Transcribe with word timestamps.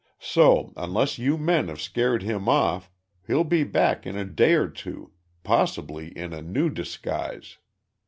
So, 0.17 0.73
unless 0.75 1.19
you 1.19 1.37
men 1.37 1.67
have 1.67 1.79
scared 1.79 2.23
him 2.23 2.49
off, 2.49 2.89
he'll 3.27 3.43
be 3.43 3.63
back 3.63 4.07
in 4.07 4.17
a 4.17 4.25
day 4.25 4.53
or 4.55 4.67
two 4.67 5.11
possibly 5.43 6.07
in 6.17 6.33
a 6.33 6.41
new 6.41 6.71
disguise. 6.71 7.59